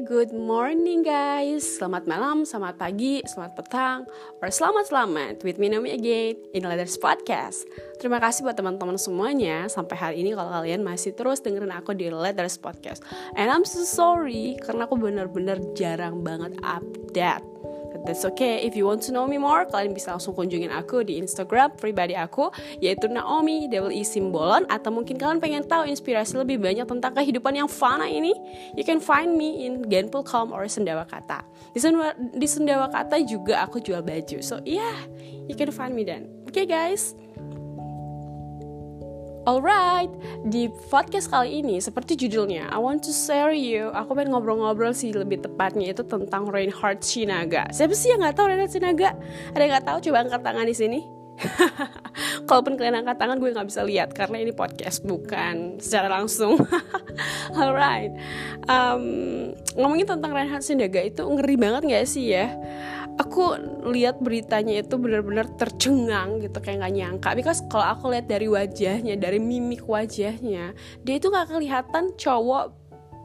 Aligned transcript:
good 0.00 0.32
morning 0.32 1.04
guys. 1.04 1.76
Selamat 1.76 2.08
malam, 2.08 2.48
selamat 2.48 2.80
pagi, 2.80 3.20
selamat 3.28 3.52
petang 3.60 4.08
Or 4.40 4.48
selamat 4.48 4.88
selamat 4.88 5.34
with 5.44 5.60
me 5.60 5.68
Naomi 5.68 5.92
again 5.92 6.40
in 6.56 6.64
Letters 6.64 6.96
Podcast. 6.96 7.68
Terima 8.00 8.16
kasih 8.16 8.40
buat 8.48 8.56
teman-teman 8.56 8.96
semuanya. 8.96 9.68
Sampai 9.68 10.00
hari 10.00 10.24
ini 10.24 10.32
kalau 10.32 10.48
kalian 10.48 10.80
masih 10.80 11.12
terus 11.12 11.44
dengerin 11.44 11.76
aku 11.76 11.92
di 11.92 12.08
Letters 12.08 12.56
Podcast. 12.56 13.04
And 13.36 13.52
I'm 13.52 13.68
so 13.68 13.84
sorry 13.84 14.56
Karena 14.64 14.88
aku 14.88 14.96
bener-bener 14.96 15.60
jarang 15.76 16.24
banget 16.24 16.56
update 16.64 17.44
that's 18.04 18.26
okay. 18.34 18.62
If 18.66 18.74
you 18.74 18.86
want 18.88 19.02
to 19.06 19.10
know 19.14 19.24
me 19.24 19.38
more, 19.38 19.64
kalian 19.68 19.94
bisa 19.94 20.14
langsung 20.14 20.34
kunjungin 20.34 20.74
aku 20.74 21.06
di 21.06 21.22
Instagram 21.22 21.74
pribadi 21.78 22.18
aku, 22.18 22.50
yaitu 22.82 23.06
Naomi 23.06 23.70
E 23.70 24.02
Simbolon. 24.02 24.66
Atau 24.66 24.90
mungkin 24.90 25.16
kalian 25.16 25.38
pengen 25.38 25.64
tahu 25.64 25.86
inspirasi 25.86 26.36
lebih 26.36 26.58
banyak 26.58 26.84
tentang 26.84 27.12
kehidupan 27.14 27.54
yang 27.54 27.70
fana 27.70 28.10
ini, 28.10 28.34
you 28.74 28.84
can 28.84 28.98
find 28.98 29.38
me 29.38 29.64
in 29.64 29.86
Genpulcom 29.86 30.50
or 30.50 30.66
Sendawa 30.66 31.06
Kata. 31.06 31.46
Di 31.72 31.78
Sendawa, 31.78 32.12
di 32.18 32.48
Sendawa 32.48 32.86
Kata 32.90 33.22
juga 33.22 33.62
aku 33.62 33.78
jual 33.78 34.02
baju. 34.02 34.42
So 34.42 34.58
yeah, 34.66 34.98
you 35.46 35.54
can 35.54 35.70
find 35.70 35.94
me 35.94 36.02
then. 36.02 36.26
Okay, 36.50 36.68
guys. 36.68 37.21
Alright, 39.42 40.06
di 40.46 40.70
podcast 40.86 41.26
kali 41.26 41.66
ini 41.66 41.82
seperti 41.82 42.14
judulnya, 42.14 42.70
I 42.70 42.78
want 42.78 43.02
to 43.02 43.10
share 43.10 43.50
you. 43.50 43.90
Aku 43.90 44.14
pengen 44.14 44.38
ngobrol-ngobrol 44.38 44.94
sih 44.94 45.10
lebih 45.10 45.42
tepatnya 45.42 45.90
itu 45.90 46.06
tentang 46.06 46.46
Reinhard 46.46 47.02
Sinaga. 47.02 47.66
Siapa 47.74 47.90
sih 47.90 48.14
yang 48.14 48.22
nggak 48.22 48.38
tahu 48.38 48.46
Reinhard 48.46 48.70
Sinaga? 48.70 49.18
Ada 49.50 49.58
yang 49.66 49.72
nggak 49.74 49.86
tahu? 49.90 49.98
Coba 50.06 50.16
angkat 50.22 50.42
tangan 50.46 50.62
di 50.62 50.76
sini. 50.78 51.00
Kalaupun 52.46 52.78
kalian 52.78 53.02
angkat 53.02 53.18
tangan 53.18 53.42
gue 53.42 53.50
nggak 53.50 53.66
bisa 53.66 53.82
lihat 53.82 54.14
karena 54.14 54.36
ini 54.46 54.54
podcast 54.54 55.02
bukan 55.02 55.82
secara 55.82 56.06
langsung. 56.06 56.62
Alright, 57.58 58.14
um, 58.70 59.02
ngomongin 59.74 60.06
tentang 60.06 60.38
Reinhard 60.38 60.62
Sinaga 60.62 61.02
itu 61.02 61.26
ngeri 61.26 61.58
banget 61.58 61.82
nggak 61.90 62.06
sih 62.06 62.30
ya? 62.30 62.46
Aku 63.20 63.56
lihat 63.92 64.20
beritanya 64.24 64.80
itu 64.80 64.96
benar-benar 64.96 65.50
tercengang 65.56 66.40
gitu 66.40 66.58
kayak 66.62 66.84
nggak 66.84 66.94
nyangka. 66.94 67.28
Because 67.36 67.60
kalau 67.68 67.86
aku 67.96 68.12
lihat 68.12 68.28
dari 68.28 68.48
wajahnya 68.48 69.14
dari 69.20 69.42
mimik 69.42 69.84
wajahnya 69.84 70.72
dia 71.04 71.14
itu 71.16 71.28
nggak 71.28 71.52
kelihatan 71.52 72.12
cowok 72.16 72.72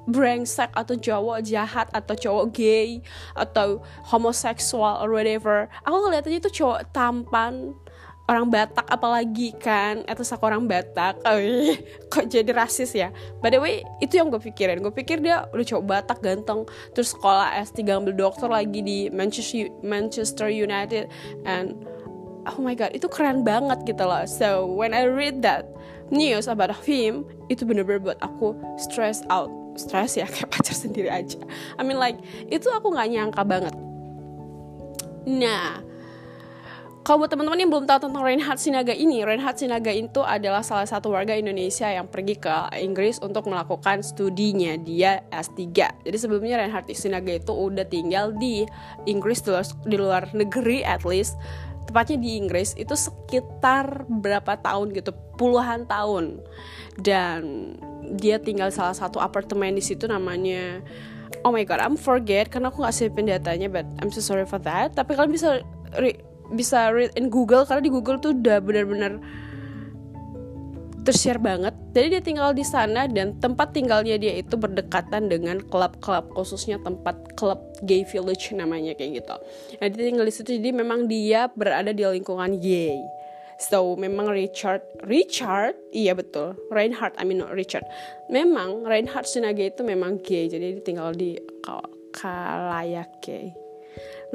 brengsek 0.08 0.72
atau 0.72 0.96
cowok 0.96 1.44
jahat 1.44 1.92
atau 1.92 2.16
cowok 2.16 2.46
gay 2.56 3.04
atau 3.36 3.84
homoseksual 4.08 5.04
or 5.04 5.12
whatever. 5.12 5.68
Aku 5.84 6.08
ngeliatnya 6.08 6.40
itu 6.40 6.64
cowok 6.64 6.96
tampan 6.96 7.76
orang 8.28 8.48
Batak 8.52 8.86
apalagi 8.92 9.56
kan. 9.58 10.04
Atau 10.06 10.28
aku 10.28 10.44
orang 10.46 10.68
Batak. 10.68 11.24
Kok 12.12 12.26
jadi 12.28 12.52
rasis 12.52 12.92
ya? 12.94 13.10
By 13.40 13.50
the 13.52 13.60
way 13.60 13.82
itu 14.04 14.20
yang 14.20 14.28
gue 14.30 14.40
pikirin. 14.40 14.84
Gue 14.84 14.94
pikir 14.94 15.24
dia 15.24 15.48
udah 15.50 15.66
coba 15.66 15.84
Batak 16.00 16.20
ganteng 16.22 16.68
terus 16.92 17.16
sekolah 17.16 17.56
S3 17.64 17.88
ambil 17.90 18.14
dokter 18.14 18.52
lagi 18.52 18.84
di 18.84 19.08
Manchester 19.10 19.72
Manchester 19.82 20.52
United 20.52 21.08
and 21.48 21.74
oh 22.48 22.60
my 22.60 22.76
god 22.76 22.92
itu 22.96 23.08
keren 23.08 23.48
banget 23.48 23.84
gitu 23.88 24.04
loh. 24.04 24.24
So 24.28 24.68
when 24.68 24.92
I 24.92 25.08
read 25.08 25.42
that 25.48 25.68
news 26.12 26.48
about 26.48 26.72
him 26.88 27.28
itu 27.52 27.64
bener-bener 27.64 28.00
buat 28.00 28.20
aku 28.20 28.56
stress 28.80 29.24
out. 29.32 29.52
Stress 29.80 30.20
ya 30.20 30.28
kayak 30.34 30.52
pacar 30.52 30.76
sendiri 30.76 31.08
aja. 31.08 31.40
I 31.80 31.82
mean 31.88 32.00
like 32.00 32.20
itu 32.52 32.68
aku 32.68 32.92
nggak 32.92 33.08
nyangka 33.12 33.44
banget. 33.48 33.76
Nah 35.28 35.87
kalau 37.08 37.24
buat 37.24 37.32
teman-teman 37.32 37.64
yang 37.64 37.72
belum 37.72 37.88
tahu 37.88 38.12
tentang 38.12 38.20
Reinhard 38.20 38.60
Sinaga 38.60 38.92
ini, 38.92 39.24
Reinhard 39.24 39.56
Sinaga 39.56 39.96
itu 39.96 40.28
adalah 40.28 40.60
salah 40.60 40.84
satu 40.84 41.16
warga 41.16 41.40
Indonesia 41.40 41.88
yang 41.88 42.04
pergi 42.12 42.36
ke 42.36 42.52
Inggris 42.84 43.24
untuk 43.24 43.48
melakukan 43.48 44.04
studinya. 44.04 44.76
Dia 44.76 45.24
S3. 45.32 45.72
Jadi 46.04 46.18
sebelumnya 46.20 46.60
Reinhard 46.60 46.92
Sinaga 46.92 47.32
itu 47.32 47.56
udah 47.56 47.88
tinggal 47.88 48.36
di 48.36 48.68
Inggris 49.08 49.40
di 49.40 49.56
luar, 49.56 49.64
di 49.88 49.96
luar 49.96 50.24
negeri 50.36 50.84
at 50.84 51.08
least. 51.08 51.40
Tepatnya 51.88 52.20
di 52.20 52.36
Inggris 52.44 52.76
itu 52.76 52.92
sekitar 52.92 54.04
berapa 54.12 54.60
tahun 54.60 54.92
gitu 54.92 55.16
puluhan 55.40 55.88
tahun. 55.88 56.44
Dan 57.00 57.72
dia 58.20 58.36
tinggal 58.36 58.68
salah 58.68 58.92
satu 58.92 59.24
apartemen 59.24 59.80
di 59.80 59.84
situ 59.84 60.12
namanya 60.12 60.84
oh 61.48 61.56
my 61.56 61.64
god 61.64 61.80
I'm 61.80 61.96
forget 61.96 62.52
karena 62.52 62.68
aku 62.68 62.84
nggak 62.84 62.96
siapin 62.96 63.28
datanya 63.32 63.72
but 63.72 63.88
I'm 64.04 64.12
so 64.12 64.20
sorry 64.20 64.44
for 64.44 64.60
that. 64.68 65.00
Tapi 65.00 65.16
kalian 65.16 65.32
bisa 65.32 65.64
bisa 66.54 66.92
read 66.94 67.12
in 67.20 67.28
Google 67.28 67.68
karena 67.68 67.84
di 67.84 67.92
Google 67.92 68.18
tuh 68.20 68.32
udah 68.36 68.58
benar-benar 68.64 69.20
tershare 71.08 71.40
banget. 71.40 71.72
Jadi 71.96 72.20
dia 72.20 72.22
tinggal 72.22 72.52
di 72.52 72.68
sana 72.68 73.08
dan 73.08 73.40
tempat 73.40 73.72
tinggalnya 73.72 74.20
dia 74.20 74.44
itu 74.44 74.60
berdekatan 74.60 75.32
dengan 75.32 75.64
klub-klub 75.64 76.36
khususnya 76.36 76.84
tempat 76.84 77.16
klub 77.40 77.64
gay 77.88 78.04
village 78.04 78.52
namanya 78.52 78.92
kayak 78.92 79.24
gitu. 79.24 79.36
Nah 79.80 79.88
dia 79.88 80.04
tinggal 80.04 80.28
di 80.28 80.34
situ 80.36 80.60
jadi 80.60 80.76
memang 80.76 81.08
dia 81.08 81.48
berada 81.48 81.96
di 81.96 82.04
lingkungan 82.04 82.60
gay. 82.60 83.00
So 83.58 83.98
memang 83.98 84.30
Richard 84.30 84.86
Richard 85.02 85.74
iya 85.90 86.14
betul 86.14 86.54
Reinhardt 86.70 87.18
I 87.18 87.26
mean 87.26 87.42
not 87.42 87.58
Richard 87.58 87.90
memang 88.30 88.86
Reinhardt 88.86 89.26
Sinaga 89.26 89.66
itu 89.66 89.82
memang 89.82 90.22
gay 90.22 90.46
jadi 90.46 90.78
dia 90.78 90.84
tinggal 90.86 91.18
di 91.18 91.42
Kalayak 92.14 93.18
gay 93.26 93.58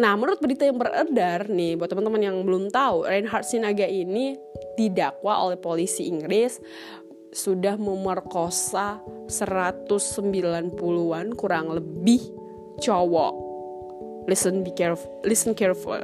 Nah, 0.00 0.16
menurut 0.16 0.40
berita 0.40 0.64
yang 0.64 0.80
beredar 0.80 1.52
nih, 1.52 1.76
buat 1.76 1.92
teman-teman 1.92 2.22
yang 2.22 2.36
belum 2.40 2.72
tahu, 2.72 3.04
Reinhard 3.04 3.44
Sinaga 3.44 3.84
ini 3.84 4.40
didakwa 4.76 5.48
oleh 5.48 5.58
polisi 5.60 6.08
Inggris 6.08 6.60
sudah 7.32 7.80
memerkosa 7.80 9.00
190-an 9.28 11.26
kurang 11.36 11.66
lebih 11.72 12.20
cowok. 12.80 13.34
Listen 14.28 14.64
be 14.64 14.70
careful, 14.72 15.10
listen 15.24 15.54
careful. 15.56 16.00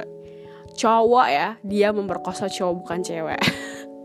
Cowok 0.77 1.27
ya, 1.29 1.57
dia 1.65 1.93
memperkosa 1.93 2.49
cowok 2.49 2.73
bukan 2.85 3.01
cewek. 3.01 3.41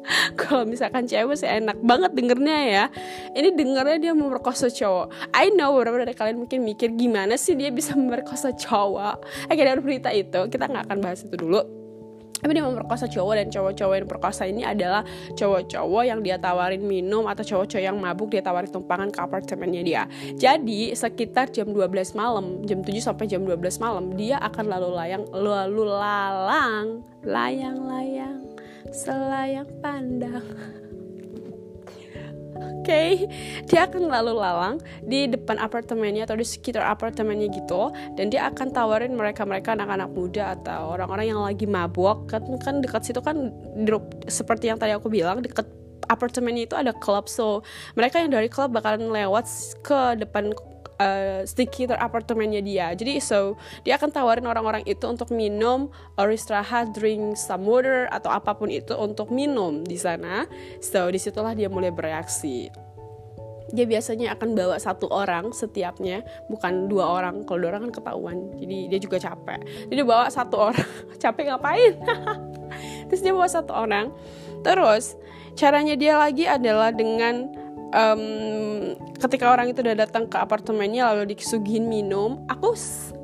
kalau 0.41 0.65
misalkan 0.69 1.09
cewek 1.09 1.37
sih 1.37 1.49
enak 1.49 1.81
banget 1.81 2.13
dengernya 2.13 2.59
ya. 2.69 2.85
Ini 3.33 3.57
dengernya 3.57 3.99
dia 4.01 4.13
memperkosa 4.13 4.69
cowok. 4.69 5.33
I 5.33 5.53
know 5.55 5.75
beberapa 5.77 6.05
dari 6.05 6.15
kalian 6.17 6.45
mungkin 6.45 6.65
mikir 6.65 6.93
gimana 6.95 7.35
sih 7.41 7.57
dia 7.57 7.73
bisa 7.73 7.97
memperkosa 7.97 8.53
cowok. 8.53 9.49
Eh 9.49 9.57
dari 9.57 9.81
berita 9.81 10.13
itu 10.13 10.49
kita 10.49 10.69
nggak 10.69 10.85
akan 10.91 10.99
bahas 11.01 11.25
itu 11.25 11.37
dulu. 11.37 11.85
Tapi 12.45 12.61
dia 12.61 12.61
memperkosa 12.61 13.09
cowok 13.09 13.41
dan 13.41 13.49
cowok-cowok 13.49 13.95
yang 13.97 14.05
perkosa 14.05 14.45
ini 14.45 14.69
adalah 14.69 15.01
cowok-cowok 15.33 16.03
yang 16.05 16.21
dia 16.21 16.37
tawarin 16.37 16.85
minum 16.85 17.25
atau 17.25 17.41
cowok-cowok 17.41 17.81
yang 17.81 17.97
mabuk 17.97 18.37
dia 18.37 18.45
tawarin 18.45 18.69
tumpangan 18.69 19.09
ke 19.09 19.17
apartemennya 19.17 19.81
dia. 19.81 20.03
Jadi 20.37 20.93
sekitar 20.93 21.49
jam 21.49 21.73
12 21.73 22.13
malam 22.13 22.61
jam 22.69 22.85
7 22.85 23.01
sampai 23.01 23.33
jam 23.33 23.49
12 23.49 23.81
malam 23.81 24.13
dia 24.13 24.37
akan 24.45 24.65
lalu 24.69 24.89
layang 24.93 25.25
lalu 25.33 25.89
lalang 25.89 27.01
layang-layang 27.25 28.54
selayang 28.95 29.67
pandang. 29.83 30.47
Oke, 32.55 32.87
okay. 32.87 33.11
dia 33.67 33.89
akan 33.89 34.13
lalu 34.13 34.39
lalang 34.39 34.77
di 35.03 35.27
depan 35.27 35.59
apartemennya 35.59 36.29
atau 36.29 36.39
di 36.39 36.47
sekitar 36.47 36.85
apartemennya 36.87 37.51
gitu, 37.51 37.91
dan 38.15 38.31
dia 38.31 38.47
akan 38.47 38.71
tawarin 38.71 39.17
mereka-mereka 39.17 39.75
anak-anak 39.75 40.13
muda 40.13 40.55
atau 40.55 40.95
orang-orang 40.95 41.33
yang 41.33 41.41
lagi 41.43 41.67
mabuk. 41.67 42.29
Kan 42.31 42.45
kan 42.63 42.79
dekat 42.85 43.09
situ 43.09 43.19
kan 43.25 43.51
seperti 44.31 44.71
yang 44.71 44.79
tadi 44.79 44.95
aku 44.95 45.11
bilang 45.11 45.43
dekat 45.43 45.67
apartemennya 46.13 46.69
itu 46.69 46.77
ada 46.77 46.93
klub. 46.95 47.27
So 47.27 47.65
mereka 47.99 48.21
yang 48.21 48.31
dari 48.31 48.53
klub 48.53 48.71
bakalan 48.71 49.11
lewat 49.11 49.49
ke 49.81 50.21
depan 50.21 50.53
uh, 50.99 51.43
sekitar 51.47 51.99
apartemennya 51.99 52.61
dia. 52.63 52.87
Jadi 52.95 53.19
so 53.19 53.59
dia 53.83 53.99
akan 53.99 54.11
tawarin 54.11 54.47
orang-orang 54.47 54.83
itu 54.87 55.05
untuk 55.07 55.31
minum 55.35 55.91
or 56.19 56.31
istirahat, 56.31 56.95
drink 56.95 57.37
some 57.39 57.67
water 57.67 58.07
atau 58.11 58.31
apa 58.31 58.55
pun 58.55 58.71
itu 58.71 58.95
untuk 58.95 59.31
minum 59.31 59.83
di 59.83 59.99
sana. 59.99 60.47
So 60.79 61.11
di 61.11 61.19
situlah 61.19 61.55
dia 61.57 61.71
mulai 61.71 61.91
bereaksi. 61.91 62.71
Dia 63.75 63.89
biasanya 63.91 64.39
akan 64.39 64.55
bawa 64.55 64.77
satu 64.79 65.11
orang 65.11 65.51
setiapnya, 65.51 66.23
bukan 66.47 66.87
dua 66.87 67.11
orang. 67.11 67.43
Kalau 67.43 67.65
dua 67.65 67.75
orang 67.75 67.91
kan 67.91 67.95
ketahuan, 67.99 68.39
jadi 68.61 68.79
dia 68.93 69.01
juga 69.03 69.17
capek. 69.19 69.91
Jadi 69.91 69.99
dia 69.99 70.07
bawa 70.07 70.31
satu 70.31 70.71
orang, 70.71 70.91
capek 71.23 71.45
ngapain? 71.51 71.93
Terus 73.11 73.21
dia 73.25 73.33
bawa 73.35 73.49
satu 73.51 73.73
orang. 73.75 74.15
Terus 74.63 75.19
caranya 75.59 75.99
dia 75.99 76.15
lagi 76.15 76.47
adalah 76.47 76.95
dengan 76.95 77.64
um, 77.95 78.23
ketika 79.23 79.55
orang 79.55 79.71
itu 79.71 79.81
udah 79.81 79.97
datang 80.05 80.27
ke 80.27 80.37
apartemennya 80.37 81.15
lalu 81.15 81.39
disuguhin 81.39 81.87
minum 81.87 82.43
aku 82.51 82.75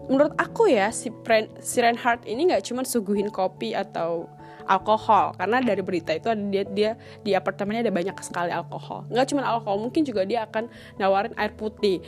menurut 0.07 0.35
aku 0.39 0.71
ya 0.71 0.95
si, 0.95 1.11
Pren, 1.11 1.51
si 1.59 1.83
Reinhardt 1.83 2.25
ini 2.25 2.49
nggak 2.55 2.71
cuma 2.71 2.87
suguhin 2.87 3.29
kopi 3.29 3.75
atau 3.75 4.31
alkohol 4.71 5.35
karena 5.35 5.59
dari 5.59 5.83
berita 5.83 6.15
itu 6.15 6.31
ada 6.31 6.43
dia 6.47 6.63
dia 6.71 6.91
di 7.27 7.35
apartemennya 7.35 7.91
ada 7.91 7.95
banyak 7.95 8.17
sekali 8.23 8.55
alkohol 8.55 9.03
nggak 9.11 9.27
cuma 9.35 9.43
alkohol 9.43 9.83
mungkin 9.83 10.07
juga 10.07 10.23
dia 10.23 10.47
akan 10.47 10.71
nawarin 11.03 11.35
air 11.35 11.51
putih 11.59 11.99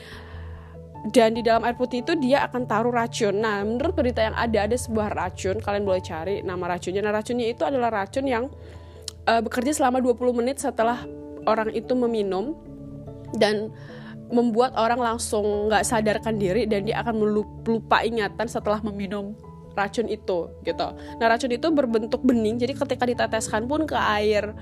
dan 1.11 1.35
di 1.35 1.43
dalam 1.43 1.67
air 1.67 1.75
putih 1.75 2.07
itu 2.07 2.15
dia 2.15 2.47
akan 2.47 2.63
taruh 2.63 2.95
racun. 2.95 3.43
Nah, 3.43 3.67
menurut 3.67 3.91
berita 3.91 4.23
yang 4.23 4.39
ada 4.39 4.71
ada 4.71 4.79
sebuah 4.79 5.11
racun, 5.11 5.59
kalian 5.59 5.83
boleh 5.83 5.99
cari 5.99 6.47
nama 6.47 6.79
racunnya. 6.79 7.03
Nah, 7.03 7.11
racunnya 7.11 7.51
itu 7.51 7.67
adalah 7.67 7.91
racun 7.91 8.23
yang 8.23 8.47
uh, 9.27 9.43
bekerja 9.43 9.83
selama 9.83 9.99
20 9.99 10.39
menit 10.39 10.63
setelah 10.63 11.03
orang 11.47 11.75
itu 11.75 11.93
meminum 11.95 12.55
dan 13.37 13.73
membuat 14.33 14.73
orang 14.81 15.01
langsung 15.01 15.69
nggak 15.69 15.85
sadarkan 15.85 16.41
diri 16.41 16.65
dan 16.65 16.89
dia 16.89 17.05
akan 17.05 17.21
lupa 17.69 18.01
ingatan 18.01 18.49
setelah 18.49 18.81
meminum 18.81 19.37
racun 19.77 20.09
itu 20.09 20.49
gitu. 20.65 20.89
Nah 21.21 21.27
racun 21.29 21.53
itu 21.53 21.69
berbentuk 21.69 22.25
bening 22.25 22.57
jadi 22.57 22.73
ketika 22.73 23.05
diteteskan 23.05 23.69
pun 23.69 23.85
ke 23.85 23.97
air 23.97 24.57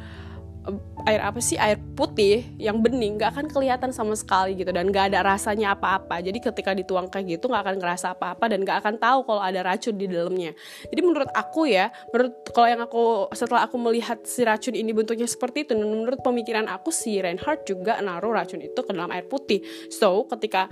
air 1.08 1.20
apa 1.24 1.40
sih? 1.40 1.56
Air 1.56 1.80
putih 1.96 2.44
yang 2.60 2.84
bening 2.84 3.16
nggak 3.16 3.32
akan 3.36 3.46
kelihatan 3.48 3.90
sama 3.90 4.12
sekali 4.12 4.56
gitu 4.56 4.70
dan 4.70 4.92
nggak 4.92 5.12
ada 5.12 5.24
rasanya 5.24 5.72
apa-apa. 5.76 6.20
Jadi 6.20 6.38
ketika 6.40 6.76
dituang 6.76 7.08
kayak 7.08 7.40
gitu 7.40 7.48
nggak 7.48 7.62
akan 7.64 7.76
ngerasa 7.80 8.06
apa-apa 8.16 8.44
dan 8.52 8.64
nggak 8.64 8.78
akan 8.84 8.94
tahu 9.00 9.18
kalau 9.24 9.42
ada 9.42 9.60
racun 9.64 9.96
di 9.96 10.06
dalamnya. 10.08 10.52
Jadi 10.88 11.00
menurut 11.00 11.30
aku 11.32 11.68
ya 11.68 11.88
menurut 12.12 12.34
kalau 12.52 12.68
yang 12.68 12.82
aku 12.84 13.04
setelah 13.32 13.64
aku 13.64 13.76
melihat 13.80 14.20
si 14.24 14.44
racun 14.44 14.74
ini 14.76 14.92
bentuknya 14.92 15.28
seperti 15.28 15.64
itu 15.64 15.72
menurut 15.76 16.20
pemikiran 16.20 16.68
aku 16.68 16.92
si 16.92 17.20
Reinhardt 17.20 17.64
juga 17.64 18.00
naruh 18.04 18.32
racun 18.32 18.60
itu 18.60 18.80
ke 18.80 18.90
dalam 18.92 19.10
air 19.12 19.24
putih. 19.24 19.64
So 19.88 20.28
ketika 20.28 20.68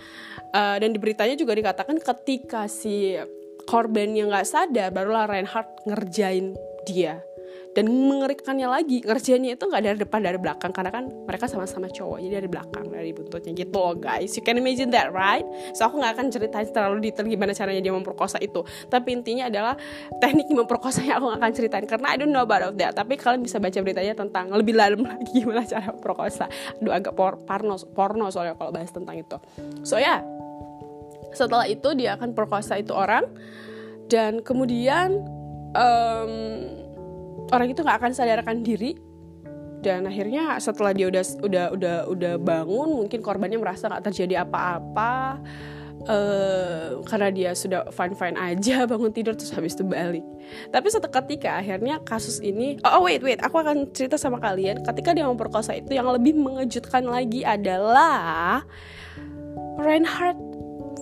uh, 0.53 0.77
dan 0.77 0.93
di 0.93 0.99
beritanya 1.01 1.37
juga 1.37 1.57
dikatakan 1.57 1.97
ketika 2.01 2.69
si 2.69 3.17
korban 3.69 4.17
yang 4.17 4.33
nggak 4.33 4.49
sadar 4.49 4.89
barulah 4.89 5.29
Reinhardt 5.29 5.85
ngerjain 5.85 6.57
dia 6.89 7.28
dan 7.79 7.87
mengerikannya 7.87 8.67
lagi 8.67 9.07
ngerjainnya 9.07 9.55
itu 9.55 9.63
nggak 9.71 9.83
dari 9.87 9.99
depan 10.03 10.19
dari 10.19 10.35
belakang. 10.35 10.75
Karena 10.75 10.91
kan 10.91 11.07
mereka 11.07 11.47
sama-sama 11.47 11.87
cowok 11.87 12.19
jadi 12.19 12.43
dari 12.43 12.49
belakang 12.51 12.91
dari 12.91 13.15
buntutnya 13.15 13.55
gitu 13.55 13.79
loh 13.79 13.95
guys. 13.95 14.35
You 14.35 14.43
can 14.43 14.59
imagine 14.59 14.91
that 14.91 15.15
right? 15.15 15.47
So 15.79 15.87
aku 15.87 16.03
nggak 16.03 16.19
akan 16.19 16.27
ceritain 16.35 16.67
terlalu 16.75 17.07
detail 17.07 17.31
gimana 17.31 17.55
caranya 17.55 17.79
dia 17.79 17.95
memperkosa 17.95 18.43
itu. 18.43 18.67
Tapi 18.91 19.15
intinya 19.15 19.47
adalah 19.47 19.79
teknik 20.19 20.51
memperkosanya 20.51 21.23
aku 21.23 21.31
gak 21.31 21.39
akan 21.39 21.53
ceritain. 21.55 21.87
Karena 21.87 22.11
I 22.11 22.17
don't 22.19 22.35
know 22.35 22.43
about 22.43 22.75
that. 22.83 22.99
Tapi 22.99 23.15
kalian 23.15 23.47
bisa 23.47 23.63
baca 23.63 23.79
beritanya 23.79 24.19
tentang 24.19 24.51
lebih 24.51 24.75
dalam 24.75 25.07
lagi 25.15 25.31
gimana 25.31 25.63
cara 25.63 25.95
memperkosa. 25.95 26.51
Aduh 26.83 26.91
agak 26.91 27.15
por 27.15 27.39
porno 27.47 27.79
porno 27.95 28.27
soalnya 28.35 28.59
kalau 28.59 28.75
bahas 28.75 28.91
tentang 28.91 29.15
itu. 29.15 29.39
So 29.87 30.03
ya. 30.03 30.19
Yeah. 30.19 30.21
setelah 31.29 31.69
itu 31.69 31.93
dia 31.95 32.19
akan 32.19 32.35
perkosa 32.35 32.75
itu 32.81 32.91
orang. 32.91 33.31
Dan 34.11 34.41
kemudian 34.43 35.23
um, 35.77 36.33
orang 37.53 37.69
itu 37.73 37.81
nggak 37.81 37.99
akan 38.01 38.13
sadarkan 38.15 38.61
diri. 38.65 38.97
Dan 39.79 40.11
akhirnya 40.11 40.59
setelah 40.59 40.91
dia 40.91 41.07
udah 41.07 41.23
udah 41.39 41.67
udah 41.71 41.97
udah 42.11 42.35
bangun 42.43 42.99
mungkin 42.99 43.23
korbannya 43.23 43.63
merasa 43.63 43.87
nggak 43.87 44.11
terjadi 44.11 44.43
apa-apa. 44.43 45.39
Uh, 45.99 47.03
karena 47.11 47.29
dia 47.35 47.51
sudah 47.59 47.91
fine 47.91 48.15
fine 48.15 48.39
aja 48.39 48.85
bangun 48.91 49.11
tidur 49.11 49.35
terus 49.35 49.51
habis 49.55 49.75
itu 49.75 49.83
balik. 49.83 50.23
Tapi 50.71 50.87
satu 50.89 51.11
ketika 51.11 51.59
akhirnya 51.59 51.99
kasus 52.07 52.39
ini 52.39 52.79
oh, 52.87 53.03
oh 53.03 53.11
wait 53.11 53.19
wait 53.19 53.43
aku 53.43 53.59
akan 53.59 53.91
cerita 53.95 54.15
sama 54.19 54.39
kalian. 54.39 54.83
Ketika 54.83 55.15
dia 55.15 55.27
memperkosa 55.27 55.75
itu 55.75 55.95
yang 55.95 56.07
lebih 56.11 56.39
mengejutkan 56.39 57.07
lagi 57.07 57.43
adalah 57.43 58.63
Reinhardt 59.79 60.48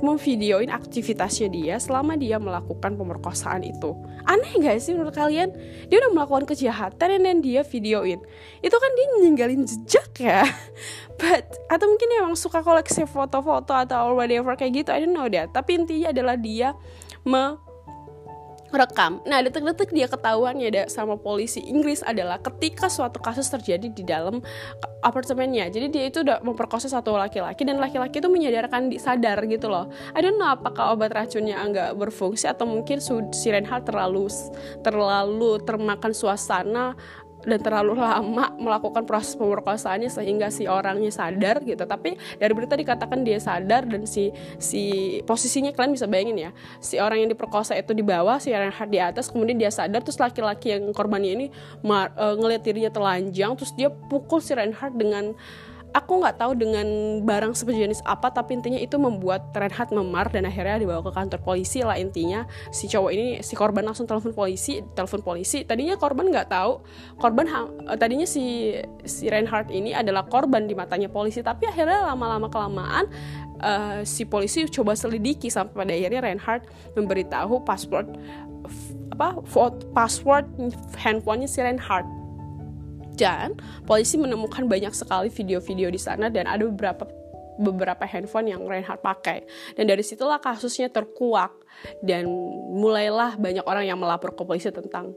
memvideoin 0.01 0.73
aktivitasnya 0.73 1.49
dia 1.53 1.75
selama 1.77 2.17
dia 2.17 2.37
melakukan 2.41 2.97
pemerkosaan 2.97 3.65
itu. 3.65 3.93
Aneh 4.27 4.59
gak 4.59 4.81
sih 4.83 4.97
menurut 4.97 5.15
kalian? 5.15 5.53
Dia 5.87 6.03
udah 6.03 6.13
melakukan 6.13 6.45
kejahatan 6.49 7.23
dan 7.23 7.39
dia 7.45 7.63
videoin. 7.63 8.19
Itu 8.61 8.77
kan 8.77 8.91
dia 8.97 9.07
ninggalin 9.23 9.63
jejak 9.65 10.11
ya. 10.19 10.43
But 11.21 11.47
atau 11.73 11.87
mungkin 11.89 12.07
dia 12.11 12.21
emang 12.25 12.37
suka 12.37 12.61
koleksi 12.61 13.09
foto-foto 13.09 13.73
atau 13.73 14.17
whatever 14.17 14.57
kayak 14.57 14.85
gitu. 14.85 14.91
I 14.93 15.05
don't 15.05 15.15
know 15.17 15.29
that. 15.29 15.53
Tapi 15.53 15.81
intinya 15.81 16.13
adalah 16.13 16.37
dia 16.37 16.77
me 17.27 17.66
rekam. 18.73 19.23
Nah, 19.27 19.43
detik-detik 19.43 19.95
dia 19.95 20.11
ketahuan 20.11 20.59
ya 20.59 20.87
sama 20.91 21.15
polisi 21.15 21.63
Inggris 21.63 22.03
adalah 22.03 22.43
ketika 22.43 22.91
suatu 22.91 23.23
kasus 23.23 23.47
terjadi 23.51 23.89
di 23.91 24.03
dalam 24.03 24.43
apartemennya. 25.03 25.71
Jadi 25.71 25.87
dia 25.91 26.05
itu 26.11 26.27
udah 26.27 26.43
memperkosa 26.43 26.91
satu 26.91 27.15
laki-laki 27.15 27.63
dan 27.63 27.79
laki-laki 27.79 28.19
itu 28.19 28.27
menyadarkan 28.27 28.91
sadar 28.99 29.39
gitu 29.47 29.71
loh. 29.71 29.91
I 30.15 30.21
don't 30.23 30.39
know 30.39 30.51
apakah 30.51 30.99
obat 30.99 31.15
racunnya 31.15 31.63
enggak 31.63 31.95
berfungsi 31.95 32.51
atau 32.51 32.67
mungkin 32.67 32.99
si 33.31 33.49
Reinhardt 33.49 33.87
terlalu 33.87 34.27
terlalu 34.83 35.63
termakan 35.63 36.11
suasana 36.11 36.99
dan 37.47 37.63
terlalu 37.63 37.95
lama 37.97 38.53
melakukan 38.59 39.07
proses 39.07 39.39
pemerkosaannya 39.39 40.11
sehingga 40.11 40.51
si 40.51 40.67
orangnya 40.67 41.15
sadar 41.15 41.63
gitu. 41.63 41.87
Tapi 41.87 42.19
dari 42.37 42.53
berita 42.53 42.75
dikatakan 42.75 43.23
dia 43.23 43.39
sadar 43.39 43.87
dan 43.87 44.05
si 44.05 44.35
si 44.59 44.83
posisinya 45.23 45.71
kalian 45.71 45.95
bisa 45.95 46.11
bayangin 46.11 46.49
ya 46.49 46.51
si 46.83 46.99
orang 46.99 47.23
yang 47.25 47.31
diperkosa 47.31 47.79
itu 47.79 47.93
di 47.95 48.03
bawah 48.03 48.43
si 48.43 48.51
orang 48.51 48.75
di 48.91 48.99
atas 48.99 49.31
kemudian 49.31 49.57
dia 49.57 49.71
sadar 49.71 50.03
terus 50.03 50.19
laki-laki 50.19 50.75
yang 50.75 50.91
korbannya 50.91 51.31
ini 51.37 51.47
uh, 51.85 52.35
ngeliat 52.37 52.63
dirinya 52.65 52.91
telanjang 52.91 53.55
terus 53.55 53.73
dia 53.77 53.89
pukul 53.93 54.43
si 54.43 54.53
Reinhardt 54.53 54.97
dengan 54.97 55.37
aku 55.95 56.23
nggak 56.23 56.41
tahu 56.41 56.53
dengan 56.59 56.87
barang 57.23 57.55
sejenis 57.55 58.03
apa 58.05 58.33
tapi 58.33 58.59
intinya 58.59 58.81
itu 58.81 58.97
membuat 58.99 59.53
Reinhardt 59.55 59.95
memar 59.95 60.29
dan 60.33 60.49
akhirnya 60.49 60.83
dibawa 60.83 61.01
ke 61.05 61.13
kantor 61.15 61.41
polisi 61.43 61.85
lah 61.85 62.01
intinya. 62.01 62.49
Si 62.75 62.91
cowok 62.91 63.11
ini 63.15 63.27
si 63.41 63.55
korban 63.55 63.87
langsung 63.87 64.09
telepon 64.09 64.33
polisi 64.35 64.83
telepon 64.97 65.23
polisi. 65.23 65.63
Tadinya 65.63 65.95
korban 66.01 66.29
nggak 66.29 66.49
tahu 66.51 66.83
korban 67.21 67.47
uh, 67.51 67.97
tadinya 67.97 68.27
si 68.27 68.77
si 69.07 69.31
Reinhardt 69.31 69.71
ini 69.71 69.93
adalah 69.95 70.27
korban 70.27 70.67
di 70.67 70.75
matanya 70.75 71.07
polisi 71.09 71.41
tapi 71.41 71.69
akhirnya 71.69 72.09
lama-lama 72.13 72.51
kelamaan 72.51 73.07
uh, 73.63 74.01
si 74.03 74.27
polisi 74.29 74.67
coba 74.69 74.93
selidiki 74.97 75.49
sampai 75.49 75.87
pada 75.87 75.93
akhirnya 75.93 76.21
Reinhardt 76.23 76.65
memberitahu 76.97 77.63
password 77.65 78.11
apa 79.17 79.41
password 79.97 80.45
handphonenya 80.99 81.49
si 81.49 81.63
Reinhardt 81.65 82.05
dan 83.17 83.57
polisi 83.89 84.21
menemukan 84.21 84.69
banyak 84.69 84.93
sekali 84.93 85.33
video-video 85.33 85.89
di 85.91 86.01
sana 86.01 86.29
dan 86.29 86.47
ada 86.47 86.63
beberapa 86.69 87.09
beberapa 87.57 88.05
handphone 88.05 88.53
yang 88.53 88.63
Reinhardt 88.69 89.01
pakai. 89.01 89.49
Dan 89.75 89.89
dari 89.89 90.05
situlah 90.05 90.39
kasusnya 90.39 90.93
terkuak 90.93 91.57
dan 92.05 92.29
mulailah 92.77 93.41
banyak 93.41 93.65
orang 93.65 93.85
yang 93.89 93.99
melapor 93.99 94.37
ke 94.37 94.45
polisi 94.45 94.69
tentang 94.69 95.17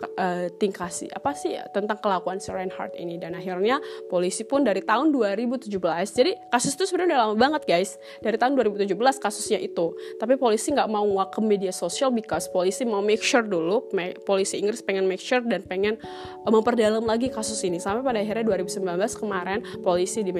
uh, 0.00 0.48
tingkah 0.56 0.88
sih 0.88 1.08
apa 1.12 1.36
sih 1.36 1.56
ya, 1.56 1.68
tentang 1.70 2.00
kelakuan 2.00 2.40
si 2.40 2.48
Reinhardt 2.48 2.96
ini. 2.96 3.20
Dan 3.20 3.36
akhirnya 3.36 3.78
polisi 4.08 4.42
pun 4.46 4.64
dari 4.64 4.80
tahun 4.80 5.12
2017 5.12 5.68
jadi 6.12 6.32
kasus 6.48 6.74
itu 6.76 6.84
sebenarnya 6.88 7.16
udah 7.16 7.20
lama 7.28 7.36
banget 7.36 7.62
guys. 7.68 7.90
Dari 8.20 8.36
tahun 8.38 8.56
2017 8.56 8.92
kasusnya 9.20 9.58
itu. 9.60 9.92
Tapi 10.16 10.34
polisi 10.40 10.72
nggak 10.72 10.88
mau 10.88 11.04
ke 11.28 11.40
media 11.44 11.72
sosial 11.74 12.12
because 12.14 12.48
polisi 12.48 12.84
mau 12.88 13.04
make 13.04 13.22
sure 13.22 13.44
dulu 13.44 13.88
polisi 14.24 14.58
Inggris 14.58 14.80
pengen 14.80 15.06
make 15.06 15.22
sure 15.22 15.42
dan 15.44 15.64
pengen 15.66 15.98
uh, 16.46 16.50
memperdalam 16.50 17.04
lagi 17.04 17.28
kasus 17.28 17.60
ini. 17.66 17.82
Sampai 17.82 18.04
pada 18.04 18.20
akhirnya 18.22 18.46
2019 18.46 18.86
kemarin 19.18 19.60
polisi 19.82 20.22
di 20.24 20.32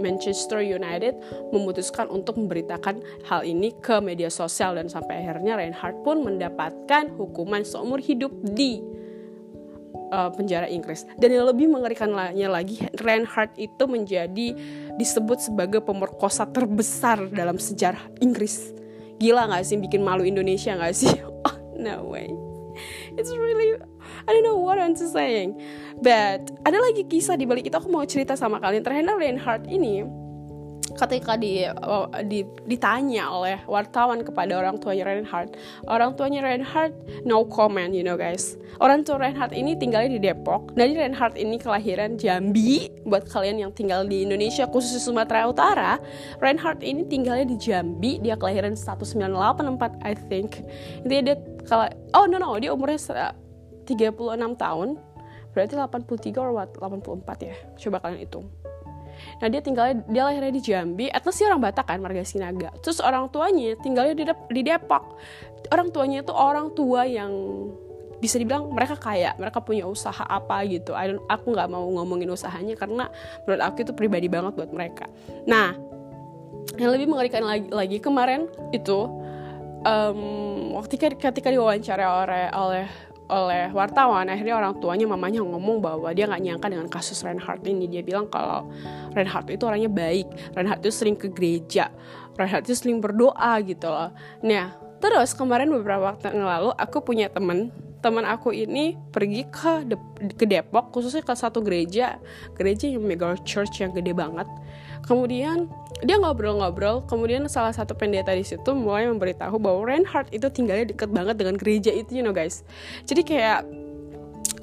Manchester 0.00 0.60
United 0.62 1.18
memutuskan 1.50 2.08
untuk 2.08 2.38
memberitakan 2.38 3.00
hal 3.28 3.42
ini 3.42 3.74
ke 3.82 3.98
media 4.00 4.30
sosial. 4.30 4.76
Dan 4.78 4.86
sampai 4.86 5.24
akhirnya 5.24 5.58
Reinhardt 5.58 6.00
pun 6.06 6.22
mendapatkan 6.22 7.10
hukuman 7.18 7.66
seumur 7.66 7.98
hidup 7.98 8.30
di 8.54 8.93
uh, 10.14 10.30
penjara 10.30 10.70
Inggris. 10.70 11.02
Dan 11.18 11.34
yang 11.34 11.50
lebih 11.50 11.66
mengerikannya 11.66 12.46
lagi, 12.46 12.86
Reinhardt 13.02 13.58
itu 13.58 13.84
menjadi 13.90 14.54
disebut 14.94 15.42
sebagai 15.42 15.82
pemerkosa 15.82 16.46
terbesar 16.46 17.26
dalam 17.34 17.58
sejarah 17.58 18.00
Inggris. 18.22 18.70
Gila 19.18 19.50
gak 19.50 19.66
sih 19.66 19.78
bikin 19.82 20.06
malu 20.06 20.22
Indonesia 20.22 20.78
gak 20.78 20.94
sih? 20.94 21.10
Oh, 21.44 21.60
no 21.76 22.08
way. 22.08 22.32
It's 23.20 23.28
really 23.28 23.76
I 24.24 24.32
don't 24.32 24.46
know 24.48 24.56
what 24.56 24.80
I'm 24.80 24.96
saying. 24.96 25.60
But 26.00 26.48
ada 26.64 26.78
lagi 26.80 27.04
kisah 27.04 27.36
di 27.36 27.44
balik 27.44 27.68
itu 27.68 27.76
aku 27.76 27.92
mau 27.92 28.00
cerita 28.08 28.32
sama 28.32 28.56
kalian. 28.64 28.80
Ternyata 28.80 29.12
Reinhardt 29.20 29.68
ini 29.68 30.00
ketika 30.94 31.34
di, 31.34 31.66
uh, 31.66 32.06
di 32.22 32.46
ditanya 32.70 33.30
oleh 33.30 33.58
wartawan 33.66 34.22
kepada 34.22 34.54
orang 34.54 34.78
tuanya 34.78 35.10
Reinhardt 35.10 35.58
orang 35.90 36.14
tuanya 36.14 36.46
Reinhardt 36.46 36.94
no 37.26 37.42
comment 37.46 37.90
you 37.90 38.06
know 38.06 38.14
guys. 38.14 38.54
Orang 38.82 39.06
tua 39.06 39.22
Reinhardt 39.22 39.54
ini 39.54 39.78
tinggalnya 39.78 40.18
di 40.18 40.20
Depok. 40.22 40.74
Jadi 40.74 40.98
Reinhardt 40.98 41.38
ini 41.38 41.62
kelahiran 41.62 42.18
Jambi. 42.18 42.90
Buat 43.06 43.30
kalian 43.30 43.62
yang 43.62 43.70
tinggal 43.70 44.02
di 44.02 44.26
Indonesia 44.26 44.66
khususnya 44.66 44.98
Sumatera 44.98 45.46
Utara 45.46 46.02
Reinhardt 46.42 46.82
ini 46.82 47.06
tinggalnya 47.06 47.46
di 47.46 47.56
Jambi. 47.58 48.18
Dia 48.18 48.34
kelahiran 48.34 48.74
1984 48.74 50.02
I 50.02 50.14
think. 50.26 50.62
Intinya 51.06 51.22
dia 51.22 51.36
kalau 51.66 51.86
oh 52.18 52.26
no 52.26 52.42
no 52.42 52.58
dia 52.58 52.74
umurnya 52.74 52.98
36 53.86 54.10
tahun. 54.58 54.98
Berarti 55.54 55.78
83 55.78 56.34
or 56.42 56.50
what? 56.50 56.70
84 56.82 57.46
ya? 57.46 57.54
Coba 57.78 58.02
kalian 58.02 58.26
hitung 58.26 58.50
Nah 59.42 59.46
dia 59.50 59.60
tinggalnya 59.60 60.02
dia 60.06 60.22
lahirnya 60.24 60.52
di 60.52 60.62
Jambi, 60.62 61.06
at 61.10 61.24
least 61.24 61.42
orang 61.44 61.60
Batak 61.62 61.86
kan, 61.88 61.98
marga 62.00 62.24
Sinaga. 62.24 62.70
Terus 62.80 62.98
orang 63.00 63.28
tuanya 63.30 63.74
tinggalnya 63.80 64.14
di, 64.14 64.24
di 64.28 64.62
Depok. 64.64 65.16
Orang 65.72 65.90
tuanya 65.90 66.20
itu 66.20 66.32
orang 66.34 66.72
tua 66.76 67.08
yang 67.08 67.32
bisa 68.24 68.40
dibilang 68.40 68.72
mereka 68.72 68.96
kaya, 68.96 69.36
mereka 69.36 69.60
punya 69.60 69.84
usaha 69.84 70.24
apa 70.24 70.64
gitu. 70.64 70.96
I 70.96 71.12
don't, 71.12 71.20
aku 71.28 71.52
nggak 71.52 71.68
mau 71.68 71.84
ngomongin 71.84 72.32
usahanya 72.32 72.72
karena 72.72 73.12
menurut 73.44 73.62
aku 73.62 73.84
itu 73.84 73.92
pribadi 73.92 74.32
banget 74.32 74.56
buat 74.56 74.72
mereka. 74.72 75.04
Nah, 75.44 75.76
yang 76.80 76.90
lebih 76.90 77.12
mengerikan 77.12 77.44
lagi, 77.44 77.68
lagi 77.68 77.98
kemarin 78.00 78.48
itu 78.72 79.08
um, 79.84 80.20
waktu 80.80 80.96
ketika 80.96 81.52
diwawancara 81.52 82.24
oleh 82.24 82.44
oleh 82.56 82.86
oleh 83.28 83.72
wartawan. 83.72 84.28
Akhirnya 84.28 84.56
orang 84.58 84.76
tuanya 84.80 85.06
mamanya 85.08 85.40
ngomong 85.40 85.80
bahwa 85.80 86.08
dia 86.12 86.28
nggak 86.28 86.42
nyangka 86.42 86.66
dengan 86.68 86.88
kasus 86.88 87.20
Reinhardt 87.24 87.64
ini. 87.64 87.88
Dia 87.88 88.02
bilang 88.04 88.28
kalau 88.28 88.68
Reinhardt 89.16 89.48
itu 89.48 89.64
orangnya 89.64 89.88
baik. 89.88 90.28
Reinhardt 90.52 90.84
itu 90.84 90.92
sering 90.92 91.16
ke 91.16 91.32
gereja. 91.32 91.88
Reinhardt 92.36 92.68
itu 92.68 92.76
sering 92.76 93.00
berdoa 93.00 93.60
gitu 93.64 93.88
loh. 93.88 94.12
Nah 94.44 94.76
terus 95.00 95.36
kemarin 95.36 95.68
beberapa 95.68 96.16
waktu 96.16 96.32
yang 96.32 96.48
lalu 96.48 96.70
aku 96.76 97.00
punya 97.04 97.28
temen. 97.32 97.72
Teman 98.04 98.28
aku 98.28 98.52
ini 98.52 99.00
pergi 99.16 99.48
ke 99.48 99.88
De 99.88 99.96
ke 100.36 100.44
Depok 100.44 100.92
khususnya 100.92 101.24
ke 101.24 101.32
satu 101.32 101.64
gereja. 101.64 102.20
Gereja 102.52 102.84
yang 102.84 103.00
mega 103.00 103.32
church 103.48 103.80
yang 103.80 103.96
gede 103.96 104.12
banget 104.12 104.44
kemudian 105.04 105.70
dia 106.02 106.18
ngobrol-ngobrol 106.18 107.06
kemudian 107.06 107.46
salah 107.46 107.72
satu 107.72 107.94
pendeta 107.96 108.34
di 108.34 108.44
situ 108.44 108.74
mulai 108.74 109.06
memberitahu 109.08 109.56
bahwa 109.56 109.86
Reinhardt 109.88 110.32
itu 110.34 110.50
tinggalnya 110.50 110.90
deket 110.90 111.08
banget 111.14 111.38
dengan 111.38 111.54
gereja 111.56 111.94
itu 111.94 112.20
you 112.20 112.24
know 112.24 112.34
guys. 112.34 112.66
Jadi 113.06 113.22
kayak 113.24 113.64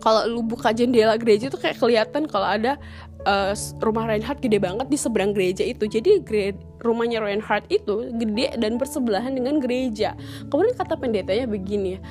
kalau 0.01 0.25
lu 0.25 0.41
buka 0.41 0.73
jendela 0.73 1.15
gereja 1.15 1.47
itu 1.47 1.57
kayak 1.61 1.77
kelihatan 1.77 2.25
kalau 2.25 2.49
ada 2.49 2.75
uh, 3.29 3.53
rumah 3.79 4.09
Reinhardt 4.09 4.41
gede 4.41 4.57
banget 4.57 4.89
di 4.89 4.97
seberang 4.97 5.31
gereja 5.31 5.61
itu. 5.61 5.85
Jadi 5.85 6.25
rumahnya 6.81 7.21
Reinhardt 7.21 7.69
itu 7.69 8.09
gede 8.17 8.57
dan 8.57 8.81
bersebelahan 8.81 9.37
dengan 9.37 9.61
gereja. 9.61 10.17
Kemudian 10.49 10.73
kata 10.73 10.97
pendetanya 10.97 11.45
begini 11.45 12.01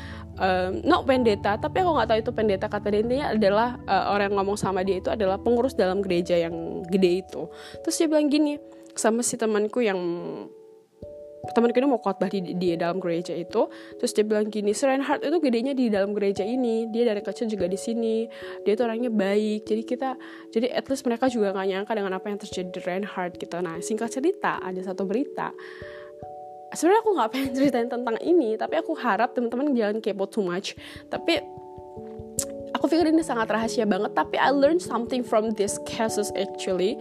um, 0.41 0.81
no 0.83 1.05
pendeta 1.05 1.61
tapi 1.61 1.85
aku 1.85 1.91
nggak 1.93 2.09
tahu 2.09 2.19
itu 2.25 2.33
pendeta 2.33 2.67
kata 2.67 2.89
dia. 2.89 3.01
Intinya 3.05 3.27
adalah 3.37 3.69
uh, 3.85 4.17
orang 4.17 4.33
yang 4.33 4.37
ngomong 4.41 4.57
sama 4.57 4.81
dia 4.83 4.99
itu 4.99 5.13
adalah 5.13 5.37
pengurus 5.37 5.77
dalam 5.77 6.01
gereja 6.01 6.35
yang 6.41 6.83
gede 6.89 7.23
itu. 7.23 7.47
Terus 7.85 7.95
dia 8.01 8.09
bilang 8.09 8.33
gini 8.33 8.57
sama 8.97 9.23
si 9.23 9.37
temanku 9.37 9.85
yang 9.85 10.01
temanku 11.41 11.81
ini 11.81 11.89
mau 11.89 12.01
khotbah 12.01 12.29
di, 12.29 12.55
di 12.57 12.77
dalam 12.77 13.01
gereja 13.01 13.33
itu. 13.33 13.69
Terus 13.97 14.13
dia 14.13 14.25
bilang 14.25 14.49
gini 14.53 14.77
si 14.77 14.85
Reinhardt 14.85 15.25
itu 15.25 15.39
gedenya 15.41 15.73
di 15.73 15.89
dalam 15.89 16.13
gereja 16.13 16.45
ini. 16.45 16.89
Dia 16.93 17.09
dari 17.09 17.25
kecil 17.25 17.49
juga 17.49 17.67
di 17.67 17.79
sini. 17.81 18.29
Dia 18.65 18.77
itu 18.77 18.83
orangnya 18.85 19.09
baik. 19.09 19.65
Jadi 19.65 19.83
kita 19.85 20.17
jadi 20.53 20.73
at 20.73 20.87
least 20.89 21.05
mereka 21.09 21.33
juga 21.33 21.57
nggak 21.57 21.69
nyangka 21.69 21.93
dengan 21.97 22.13
apa 22.17 22.27
yang 22.29 22.39
terjadi 22.39 22.69
di 22.69 22.81
Reinhardt 22.81 23.35
gitu. 23.41 23.57
Nah 23.61 23.81
singkat 23.81 24.13
cerita 24.13 24.61
ada 24.61 24.81
satu 24.85 25.09
berita 25.09 25.53
sebenarnya 26.75 27.01
aku 27.03 27.11
nggak 27.17 27.31
pengen 27.31 27.51
ceritain 27.55 27.89
tentang 27.91 28.17
ini 28.23 28.55
tapi 28.55 28.79
aku 28.79 28.95
harap 28.99 29.35
teman-teman 29.35 29.75
jangan 29.75 29.99
kepo 29.99 30.25
too 30.27 30.45
much. 30.45 30.75
Tapi 31.11 31.41
aku 32.75 32.85
pikir 32.87 33.11
ini 33.11 33.23
sangat 33.25 33.51
rahasia 33.51 33.85
banget 33.87 34.15
tapi 34.15 34.39
I 34.39 34.55
learned 34.55 34.83
something 34.83 35.27
from 35.27 35.55
this 35.55 35.79
cases 35.87 36.31
actually. 36.39 36.99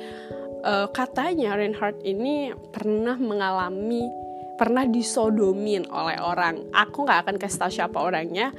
Uh, 0.59 0.91
katanya 0.91 1.55
Reinhardt 1.55 2.03
ini 2.03 2.51
pernah 2.75 3.15
mengalami 3.15 4.11
pernah 4.59 4.83
disodomin 4.83 5.87
oleh 5.87 6.19
orang. 6.19 6.67
Aku 6.75 7.07
nggak 7.07 7.23
akan 7.23 7.35
kasih 7.39 7.59
tahu 7.63 7.71
siapa 7.71 7.97
orangnya 8.03 8.51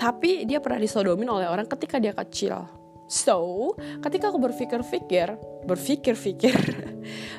tapi 0.00 0.48
dia 0.48 0.64
pernah 0.64 0.80
disodomin 0.80 1.28
oleh 1.28 1.44
orang 1.44 1.68
ketika 1.68 2.00
dia 2.00 2.16
kecil. 2.16 2.64
So 3.04 3.76
ketika 4.00 4.32
aku 4.32 4.40
berpikir-pikir 4.40 5.36
berpikir-pikir 5.68 6.56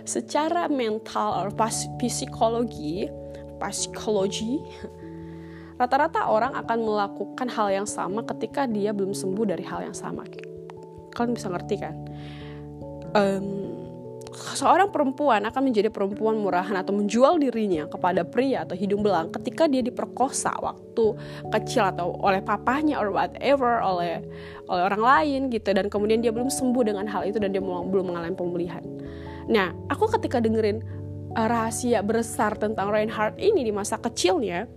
secara 0.04 0.68
mental 0.72 1.48
atau 1.48 1.56
psikologi 2.02 3.08
psikologi 3.62 4.62
rata-rata 5.82 6.30
orang 6.30 6.54
akan 6.58 6.78
melakukan 6.82 7.48
hal 7.50 7.68
yang 7.74 7.88
sama 7.90 8.22
ketika 8.26 8.70
dia 8.70 8.94
belum 8.94 9.14
sembuh 9.18 9.46
dari 9.50 9.66
hal 9.66 9.86
yang 9.86 9.98
sama 9.98 10.26
kalian 11.14 11.34
bisa 11.34 11.50
ngerti 11.50 11.76
kan 11.82 11.96
um, 13.18 13.62
seorang 14.32 14.90
perempuan 14.90 15.44
akan 15.44 15.62
menjadi 15.72 15.92
perempuan 15.92 16.40
murahan 16.40 16.74
atau 16.80 16.96
menjual 16.96 17.36
dirinya 17.38 17.86
kepada 17.92 18.24
pria 18.24 18.64
atau 18.64 18.80
hidung 18.80 19.04
belang 19.04 19.28
ketika 19.34 19.68
dia 19.68 19.84
diperkosa 19.84 20.56
waktu 20.64 21.18
kecil 21.52 21.92
atau 21.92 22.16
oleh 22.24 22.40
papahnya 22.40 22.96
or 22.98 23.12
whatever 23.12 23.84
oleh 23.84 24.24
oleh 24.72 24.84
orang 24.88 25.04
lain 25.04 25.40
gitu 25.52 25.76
dan 25.76 25.92
kemudian 25.92 26.24
dia 26.24 26.32
belum 26.32 26.48
sembuh 26.48 26.84
dengan 26.88 27.06
hal 27.12 27.28
itu 27.28 27.38
dan 27.44 27.52
dia 27.52 27.60
belum 27.64 28.06
mengalami 28.08 28.36
pemulihan. 28.36 28.84
Nah, 29.50 29.74
aku 29.90 30.12
ketika 30.20 30.38
dengerin 30.44 30.84
uh, 31.34 31.48
rahasia 31.48 32.04
besar 32.06 32.60
tentang 32.60 32.92
Reinhardt 32.92 33.40
ini 33.42 33.66
di 33.66 33.74
masa 33.74 33.98
kecilnya, 33.98 34.68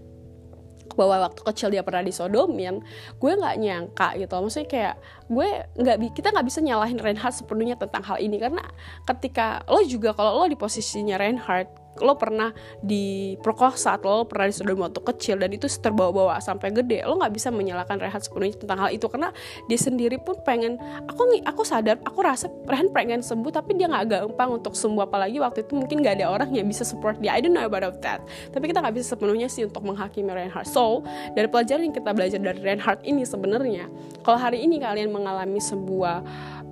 bahwa 0.94 1.26
waktu 1.26 1.42
kecil 1.42 1.68
dia 1.74 1.82
pernah 1.82 2.04
disodomin 2.04 2.84
gue 3.18 3.32
nggak 3.34 3.56
nyangka 3.58 4.08
gitu. 4.20 4.34
Maksudnya 4.38 4.68
kayak 4.68 4.94
gue 5.26 5.48
nggak 5.80 5.96
kita 6.14 6.28
nggak 6.30 6.46
bisa 6.46 6.60
nyalahin 6.62 7.00
Reinhardt 7.00 7.36
sepenuhnya 7.40 7.76
tentang 7.80 8.04
hal 8.04 8.20
ini. 8.22 8.36
Karena 8.38 8.62
ketika 9.08 9.64
lo 9.66 9.82
juga 9.82 10.14
kalau 10.14 10.44
lo 10.44 10.46
di 10.46 10.54
posisinya 10.54 11.18
Reinhardt 11.18 11.83
lo 12.02 12.18
pernah 12.18 12.50
diperkosa 12.82 14.00
atau 14.00 14.22
lo 14.22 14.24
pernah 14.26 14.50
disodom 14.50 14.82
waktu 14.82 15.00
kecil 15.00 15.36
dan 15.38 15.50
itu 15.54 15.70
terbawa-bawa 15.70 16.42
sampai 16.42 16.74
gede 16.74 17.06
lo 17.06 17.18
nggak 17.18 17.34
bisa 17.34 17.54
menyalahkan 17.54 18.00
Rehan 18.00 18.22
sepenuhnya 18.22 18.56
tentang 18.58 18.78
hal 18.86 18.90
itu 18.90 19.06
karena 19.06 19.30
dia 19.70 19.78
sendiri 19.78 20.18
pun 20.18 20.34
pengen 20.42 20.80
aku 21.06 21.38
aku 21.46 21.62
sadar 21.62 22.00
aku 22.02 22.18
rasa 22.24 22.50
Rehan 22.66 22.90
pengen 22.90 23.22
sembuh 23.22 23.50
tapi 23.54 23.78
dia 23.78 23.86
nggak 23.86 24.06
gampang 24.10 24.58
untuk 24.58 24.74
sembuh 24.74 25.06
apalagi 25.06 25.38
waktu 25.38 25.62
itu 25.62 25.78
mungkin 25.78 26.02
nggak 26.02 26.22
ada 26.22 26.26
orang 26.30 26.50
yang 26.50 26.66
bisa 26.66 26.82
support 26.82 27.18
dia. 27.22 27.34
I 27.36 27.42
don't 27.42 27.54
know 27.54 27.66
about 27.66 28.02
that 28.02 28.24
tapi 28.50 28.70
kita 28.70 28.82
nggak 28.82 28.94
bisa 28.98 29.14
sepenuhnya 29.14 29.46
sih 29.46 29.66
untuk 29.66 29.86
menghakimi 29.86 30.30
Reinhardt. 30.30 30.66
So 30.66 31.06
dari 31.38 31.46
pelajaran 31.46 31.90
yang 31.90 31.94
kita 31.94 32.10
belajar 32.10 32.38
dari 32.40 32.60
Reinhardt 32.60 33.02
ini 33.06 33.22
sebenarnya 33.22 33.86
kalau 34.26 34.38
hari 34.40 34.64
ini 34.64 34.82
kalian 34.82 35.14
mengalami 35.14 35.60
sebuah 35.62 36.24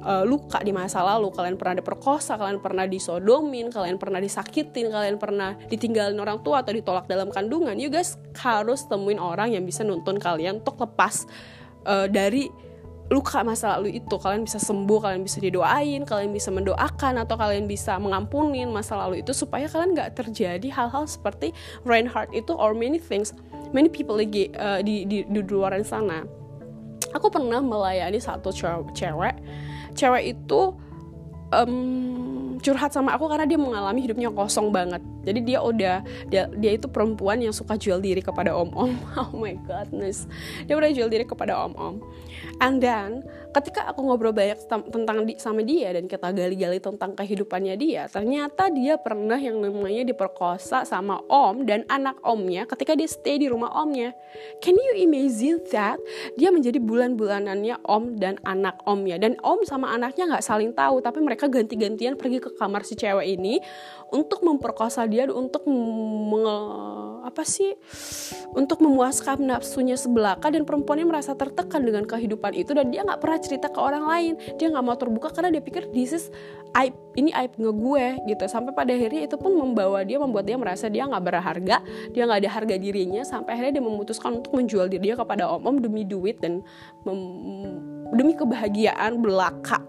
uh, 0.02 0.24
luka 0.26 0.60
di 0.60 0.74
masa 0.74 1.00
lalu. 1.00 1.30
Kalian 1.30 1.56
pernah 1.56 1.78
diperkosa 1.80 2.36
kalian 2.36 2.58
pernah 2.58 2.84
disodomin 2.84 3.70
kalian 3.70 3.96
pernah 3.96 4.18
disakitin 4.18 4.90
kalian 4.90 5.16
pernah 5.16 5.56
ditinggalin 5.70 6.18
orang 6.18 6.42
tua 6.42 6.60
atau 6.60 6.74
ditolak 6.74 7.06
dalam 7.06 7.30
kandungan. 7.30 7.78
You 7.78 7.88
guys 7.88 8.18
harus 8.36 8.84
temuin 8.90 9.22
orang 9.22 9.54
yang 9.54 9.64
bisa 9.64 9.86
nuntun 9.86 10.18
kalian 10.18 10.60
untuk 10.60 10.76
lepas 10.82 11.24
uh, 11.86 12.10
dari 12.10 12.50
luka 13.12 13.44
masa 13.44 13.76
lalu 13.78 14.00
itu. 14.00 14.14
Kalian 14.18 14.44
bisa 14.44 14.58
sembuh 14.58 14.98
kalian 14.98 15.22
bisa 15.22 15.38
didoain 15.38 16.02
kalian 16.04 16.32
bisa 16.32 16.48
mendoakan 16.50 17.22
atau 17.22 17.36
kalian 17.38 17.68
bisa 17.70 17.96
mengampunin 18.02 18.68
masa 18.72 18.98
lalu 18.98 19.20
itu 19.20 19.30
supaya 19.36 19.68
kalian 19.68 19.94
nggak 19.94 20.18
terjadi 20.18 20.68
hal-hal 20.72 21.04
seperti 21.06 21.54
Reinhardt 21.84 22.32
itu 22.32 22.52
or 22.56 22.72
many 22.72 22.96
things 22.96 23.36
many 23.72 23.88
people 23.88 24.16
lagi 24.16 24.52
uh, 24.56 24.80
di, 24.80 25.04
di 25.08 25.24
di 25.28 25.40
luar 25.46 25.76
sana. 25.84 26.24
Aku 27.12 27.28
pernah 27.28 27.60
melayani 27.60 28.16
satu 28.16 28.48
cewek 28.96 29.36
cewek 29.94 30.36
itu 30.36 30.72
um, 31.52 32.31
curhat 32.62 32.94
sama 32.94 33.18
aku 33.18 33.26
karena 33.26 33.44
dia 33.44 33.58
mengalami 33.58 34.00
hidupnya 34.06 34.30
kosong 34.30 34.70
banget. 34.70 35.02
Jadi 35.22 35.40
dia 35.42 35.58
udah 35.62 36.02
dia, 36.30 36.46
dia 36.54 36.72
itu 36.78 36.86
perempuan 36.86 37.42
yang 37.42 37.54
suka 37.54 37.74
jual 37.74 37.98
diri 37.98 38.22
kepada 38.22 38.54
om-om. 38.54 38.94
Oh 39.22 39.34
my 39.38 39.54
godness 39.68 40.24
dia 40.66 40.74
udah 40.78 40.90
jual 40.94 41.08
diri 41.10 41.26
kepada 41.26 41.58
om-om. 41.66 41.98
And 42.62 42.78
then 42.78 43.26
ketika 43.52 43.90
aku 43.90 44.06
ngobrol 44.06 44.32
banyak 44.32 44.64
tentang 44.70 45.28
di, 45.28 45.36
sama 45.36 45.60
dia 45.60 45.92
dan 45.92 46.08
kita 46.08 46.32
gali-gali 46.32 46.80
tentang 46.80 47.12
kehidupannya 47.12 47.76
dia 47.76 48.08
ternyata 48.08 48.72
dia 48.72 48.96
pernah 48.96 49.36
yang 49.36 49.60
namanya 49.60 50.08
diperkosa 50.08 50.86
sama 50.88 51.20
om 51.28 51.66
dan 51.68 51.84
anak 51.92 52.16
omnya 52.24 52.64
ketika 52.64 52.96
dia 52.96 53.08
stay 53.10 53.36
di 53.36 53.50
rumah 53.50 53.72
omnya. 53.76 54.14
Can 54.64 54.78
you 54.78 55.04
imagine 55.04 55.60
that? 55.74 56.00
Dia 56.38 56.48
menjadi 56.48 56.80
bulan-bulanannya 56.80 57.84
om 57.84 58.16
dan 58.16 58.40
anak 58.46 58.80
omnya. 58.88 59.20
Dan 59.20 59.36
om 59.44 59.60
sama 59.66 59.92
anaknya 59.92 60.32
nggak 60.32 60.44
saling 60.44 60.72
tahu 60.72 61.04
tapi 61.04 61.20
mereka 61.20 61.50
ganti-gantian 61.50 62.16
pergi 62.16 62.38
ke 62.40 62.51
kamar 62.56 62.82
si 62.82 62.96
cewek 62.96 63.38
ini 63.38 63.60
untuk 64.12 64.44
memperkosa 64.44 65.08
dia 65.08 65.24
untuk 65.30 65.64
menge, 65.68 66.58
apa 67.24 67.42
sih 67.48 67.72
untuk 68.52 68.84
memuaskan 68.84 69.40
nafsunya 69.40 69.96
sebelaka 69.96 70.52
dan 70.52 70.68
perempuannya 70.68 71.08
merasa 71.08 71.32
tertekan 71.32 71.80
dengan 71.84 72.04
kehidupan 72.04 72.52
itu 72.52 72.76
dan 72.76 72.92
dia 72.92 73.04
nggak 73.06 73.20
pernah 73.20 73.38
cerita 73.40 73.72
ke 73.72 73.80
orang 73.80 74.04
lain. 74.04 74.32
Dia 74.60 74.68
nggak 74.68 74.84
mau 74.84 74.96
terbuka 74.98 75.32
karena 75.32 75.54
dia 75.54 75.62
pikir 75.64 75.88
this 75.96 76.12
is 76.12 76.24
aib 76.76 76.92
ini 77.16 77.32
aib 77.32 77.56
nge 77.56 77.72
gue 77.72 78.04
gitu. 78.32 78.44
Sampai 78.48 78.76
pada 78.76 78.92
akhirnya 78.92 79.24
itu 79.24 79.36
pun 79.40 79.56
membawa 79.56 80.04
dia 80.04 80.20
membuat 80.20 80.44
dia 80.44 80.56
merasa 80.60 80.92
dia 80.92 81.08
nggak 81.08 81.24
berharga 81.24 81.76
dia 82.12 82.22
nggak 82.28 82.40
ada 82.44 82.50
harga 82.52 82.74
dirinya 82.76 83.22
sampai 83.24 83.56
akhirnya 83.56 83.80
dia 83.80 83.84
memutuskan 83.84 84.40
untuk 84.40 84.52
menjual 84.52 84.92
diri 84.92 85.02
dia 85.02 85.14
kepada 85.18 85.50
om 85.50 85.64
om 85.66 85.76
demi 85.82 86.06
duit 86.06 86.38
dan 86.38 86.62
demi 88.10 88.34
kebahagiaan 88.36 89.22
belaka. 89.22 89.80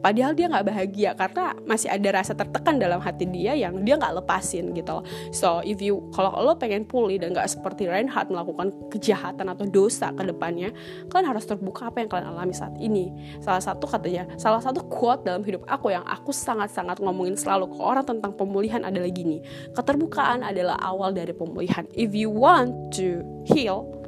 Padahal 0.00 0.32
dia 0.32 0.48
nggak 0.48 0.66
bahagia 0.66 1.10
karena 1.12 1.52
masih 1.68 1.92
ada 1.92 2.08
rasa 2.20 2.32
tertekan 2.32 2.80
dalam 2.80 3.00
hati 3.04 3.28
dia 3.28 3.52
yang 3.52 3.84
dia 3.84 4.00
nggak 4.00 4.24
lepasin 4.24 4.72
gitu 4.72 5.00
loh. 5.00 5.04
So 5.32 5.60
if 5.60 5.80
you 5.84 6.08
kalau 6.16 6.32
lo 6.40 6.56
pengen 6.56 6.88
pulih 6.88 7.20
dan 7.20 7.36
nggak 7.36 7.48
seperti 7.48 7.84
Reinhardt 7.84 8.32
melakukan 8.32 8.72
kejahatan 8.88 9.52
atau 9.52 9.68
dosa 9.68 10.12
ke 10.16 10.24
depannya 10.24 10.72
kalian 11.12 11.28
harus 11.28 11.44
terbuka 11.44 11.92
apa 11.92 12.00
yang 12.00 12.08
kalian 12.08 12.28
alami 12.32 12.56
saat 12.56 12.72
ini. 12.80 13.12
Salah 13.44 13.60
satu 13.60 13.84
katanya 13.84 14.24
salah 14.40 14.60
satu 14.64 14.84
quote 14.88 15.24
dalam 15.28 15.44
hidup 15.44 15.64
aku 15.68 15.92
yang 15.92 16.04
aku 16.08 16.32
sangat-sangat 16.32 17.00
ngomongin 17.00 17.36
selalu 17.36 17.68
ke 17.76 17.80
orang 17.80 18.04
tentang 18.08 18.32
pemulihan 18.36 18.80
adalah 18.84 19.08
gini. 19.12 19.44
Keterbukaan 19.76 20.44
adalah 20.44 20.80
awal 20.80 21.12
dari 21.12 21.36
pemulihan. 21.36 21.84
If 21.92 22.16
you 22.16 22.32
want 22.32 22.96
to 22.96 23.20
heal 23.44 24.00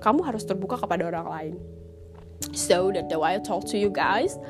kamu 0.00 0.24
harus 0.24 0.48
terbuka 0.48 0.80
kepada 0.80 1.12
orang 1.12 1.28
lain 1.28 1.54
so 2.56 2.90
that 2.92 3.08
the 3.08 3.18
way 3.18 3.36
I 3.36 3.38
talk 3.38 3.64
to 3.70 3.76
you 3.76 3.92
guys 3.92 4.40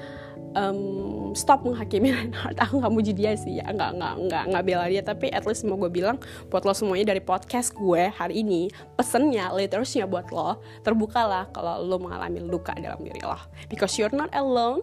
um, 0.54 1.32
stop 1.36 1.62
menghakimi 1.62 2.10
Reinhardt. 2.16 2.58
Aku 2.58 2.82
nggak 2.82 2.92
muji 2.92 3.12
dia 3.14 3.34
sih. 3.38 3.60
Ya 3.60 3.70
nggak 3.70 3.98
nggak 3.98 4.14
nggak 4.26 4.44
nggak 4.50 4.64
bela 4.66 4.84
dia. 4.90 5.02
Tapi 5.04 5.30
at 5.30 5.46
least 5.46 5.66
mau 5.66 5.78
gue 5.78 5.90
bilang 5.90 6.18
buat 6.50 6.66
lo 6.66 6.74
semuanya 6.74 7.14
dari 7.14 7.22
podcast 7.22 7.74
gue 7.76 8.10
hari 8.10 8.42
ini 8.42 8.70
pesennya 8.98 9.52
literusnya 9.54 10.06
buat 10.10 10.30
lo 10.34 10.58
terbukalah 10.82 11.50
kalau 11.54 11.82
lo 11.84 11.96
mengalami 12.00 12.42
luka 12.42 12.74
dalam 12.78 13.02
diri 13.02 13.20
lo. 13.22 13.38
Because 13.70 13.94
you're 13.98 14.12
not 14.14 14.30
alone 14.34 14.82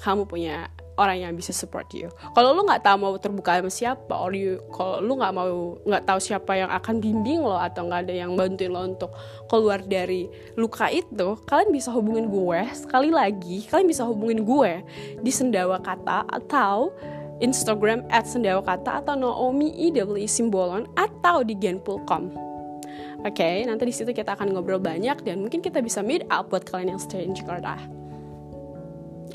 kamu 0.00 0.24
punya 0.24 0.72
orang 1.00 1.24
yang 1.24 1.32
bisa 1.32 1.56
support 1.56 1.88
you. 1.96 2.12
Kalau 2.36 2.52
lu 2.52 2.68
nggak 2.68 2.84
tahu 2.84 2.96
mau 3.00 3.16
terbuka 3.16 3.56
sama 3.56 3.72
siapa, 3.72 4.12
or 4.12 4.36
you 4.36 4.60
kalau 4.68 5.00
lu 5.00 5.16
nggak 5.16 5.32
mau 5.32 5.80
nggak 5.80 6.04
tahu 6.04 6.20
siapa 6.20 6.52
yang 6.60 6.68
akan 6.68 7.00
bimbing 7.00 7.40
lo 7.40 7.56
atau 7.56 7.88
nggak 7.88 8.04
ada 8.04 8.14
yang 8.14 8.36
bantuin 8.36 8.68
lo 8.68 8.84
untuk 8.84 9.10
keluar 9.48 9.80
dari 9.80 10.28
luka 10.60 10.92
itu, 10.92 11.40
kalian 11.48 11.72
bisa 11.72 11.88
hubungin 11.90 12.28
gue 12.28 12.60
sekali 12.76 13.08
lagi, 13.08 13.64
kalian 13.72 13.88
bisa 13.88 14.04
hubungin 14.04 14.44
gue 14.44 14.84
di 15.24 15.32
sendawa 15.32 15.80
kata 15.80 16.28
atau 16.28 16.92
Instagram 17.40 18.04
at 18.12 18.28
sendawa 18.28 18.60
kata 18.60 19.00
atau 19.00 19.16
Naomi 19.16 19.72
IWI 19.88 20.28
Simbolon 20.28 20.84
atau 20.94 21.40
di 21.40 21.56
genpul.com. 21.56 22.50
Oke, 23.20 23.36
okay, 23.36 23.56
nanti 23.68 23.84
di 23.84 23.92
situ 23.92 24.16
kita 24.16 24.32
akan 24.32 24.56
ngobrol 24.56 24.80
banyak 24.80 25.20
dan 25.24 25.44
mungkin 25.44 25.60
kita 25.60 25.84
bisa 25.84 26.00
meet 26.00 26.24
up 26.32 26.48
buat 26.48 26.64
kalian 26.64 26.96
yang 26.96 27.00
stay 27.00 27.24
in 27.24 27.36
Jakarta. 27.36 27.99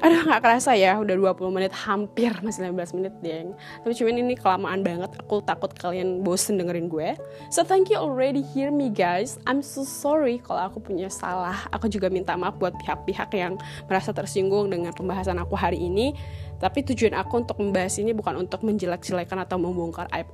Aduh 0.04 0.28
gak 0.28 0.44
kerasa 0.44 0.76
ya 0.76 1.00
udah 1.00 1.16
20 1.16 1.56
menit 1.56 1.72
hampir 1.72 2.36
masih 2.44 2.68
15 2.68 3.00
menit 3.00 3.14
deng. 3.24 3.56
Tapi 3.56 3.94
cuman 3.96 4.16
ini 4.20 4.36
kelamaan 4.36 4.84
banget 4.84 5.12
Aku 5.24 5.40
takut 5.40 5.72
kalian 5.72 6.20
bosen 6.20 6.60
dengerin 6.60 6.92
gue. 6.92 7.16
So 7.48 7.64
thank 7.64 7.88
you 7.88 7.98
already 7.98 8.44
hear 8.44 8.76
me 8.76 8.92
guys. 8.92 9.40
I'm 9.48 9.64
so 9.64 9.88
sorry 9.88 10.44
kalau 10.44 10.68
aku 10.68 10.84
punya 10.84 11.08
salah. 11.08 11.56
Aku 11.72 11.88
juga 11.88 12.12
minta 12.12 12.36
maaf 12.36 12.60
buat 12.60 12.76
pihak-pihak 12.76 13.32
yang 13.40 13.56
merasa 13.88 14.12
tersinggung 14.12 14.68
dengan 14.68 14.92
pembahasan 14.92 15.40
aku 15.40 15.56
hari 15.56 15.80
ini. 15.80 16.12
Tapi 16.60 16.84
tujuan 16.92 17.16
aku 17.16 17.48
untuk 17.48 17.60
membahas 17.60 17.96
ini 18.00 18.12
bukan 18.12 18.36
untuk 18.36 18.64
menjelek-jelekan 18.68 19.44
atau 19.48 19.60
membongkar 19.60 20.12
aib 20.12 20.28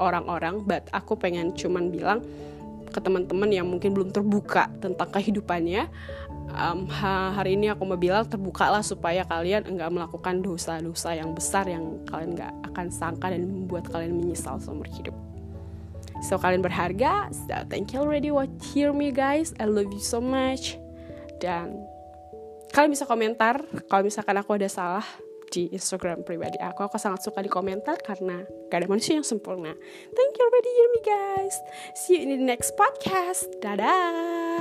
orang-orang 0.00 0.64
But 0.64 0.88
aku 0.92 1.16
pengen 1.20 1.52
cuman 1.52 1.92
bilang 1.92 2.20
ke 2.92 3.00
teman-teman 3.00 3.48
yang 3.48 3.64
mungkin 3.64 3.96
belum 3.96 4.12
terbuka 4.12 4.68
tentang 4.84 5.08
kehidupannya 5.08 5.88
um, 6.56 6.88
hari 6.88 7.56
ini 7.56 7.72
aku 7.72 7.84
mau 7.84 7.98
bilang 7.98 8.24
terbukalah 8.24 8.84
supaya 8.84 9.24
kalian 9.26 9.66
enggak 9.66 9.90
melakukan 9.92 10.40
dosa-dosa 10.44 11.16
yang 11.16 11.32
besar 11.32 11.68
yang 11.68 12.00
kalian 12.08 12.36
enggak 12.38 12.52
akan 12.72 12.86
sangka 12.88 13.32
dan 13.32 13.44
membuat 13.44 13.88
kalian 13.90 14.16
menyesal 14.16 14.60
seumur 14.60 14.88
hidup. 14.92 15.16
So 16.22 16.38
kalian 16.38 16.62
berharga. 16.62 17.32
So 17.34 17.56
thank 17.66 17.90
you 17.92 18.00
already 18.04 18.30
what 18.30 18.48
hear 18.72 18.94
me 18.94 19.10
guys. 19.10 19.50
I 19.58 19.66
love 19.66 19.90
you 19.90 20.02
so 20.02 20.22
much. 20.22 20.78
Dan 21.42 21.82
kalian 22.70 22.94
bisa 22.94 23.04
komentar 23.04 23.60
kalau 23.90 24.06
misalkan 24.06 24.38
aku 24.38 24.54
ada 24.54 24.70
salah 24.70 25.04
di 25.52 25.68
Instagram 25.68 26.24
pribadi 26.24 26.56
aku. 26.62 26.88
Aku 26.88 26.96
sangat 26.96 27.20
suka 27.20 27.44
di 27.44 27.50
komentar 27.52 28.00
karena 28.00 28.40
gak 28.72 28.78
ada 28.82 28.88
manusia 28.88 29.20
yang 29.20 29.26
sempurna. 29.26 29.76
Thank 30.16 30.32
you 30.38 30.42
already 30.48 30.70
hear 30.72 30.88
me 30.88 31.00
guys. 31.04 31.54
See 31.92 32.16
you 32.16 32.24
in 32.24 32.30
the 32.32 32.40
next 32.40 32.72
podcast. 32.78 33.50
Dadah. 33.60 34.51